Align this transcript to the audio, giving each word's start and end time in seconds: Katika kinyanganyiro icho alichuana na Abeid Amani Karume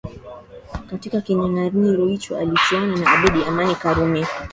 Katika 0.89 1.21
kinyanganyiro 1.21 2.09
icho 2.09 2.37
alichuana 2.37 2.95
na 2.97 3.11
Abeid 3.11 3.47
Amani 3.47 3.75
Karume 3.75 4.27